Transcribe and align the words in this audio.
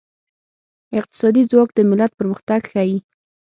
اقتصادي 0.99 1.41
ځواک 1.49 1.69
د 1.73 1.79
ملت 1.89 2.11
پرمختګ 2.19 2.61
ښيي. 2.71 2.97